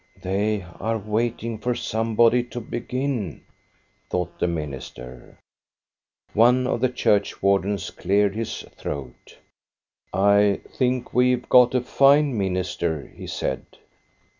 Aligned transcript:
"They 0.19 0.63
are 0.79 0.97
waiting 0.97 1.59
for 1.59 1.75
somebody 1.75 2.41
to 2.45 2.59
begin," 2.59 3.43
thought 4.09 4.39
the 4.39 4.47
minister. 4.47 5.37
One 6.33 6.65
of 6.65 6.81
the 6.81 6.89
churchwardens 6.89 7.91
cleared 7.91 8.33
his 8.33 8.63
throat." 8.75 9.37
I 10.11 10.61
think 10.75 11.13
we 11.13 11.35
've 11.35 11.49
got 11.49 11.75
a 11.75 11.81
fine 11.81 12.35
minister," 12.35 13.11
he 13.15 13.27
said. 13.27 13.63